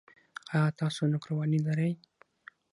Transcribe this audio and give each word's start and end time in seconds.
ایا 0.53 0.63
تاسو 0.79 1.01
نوکریوالي 1.11 1.59
لرئ؟ 1.65 1.91